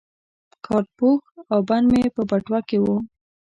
[0.65, 1.21] کارت پوښ
[1.53, 2.97] او بند مې په بټوه کې وو.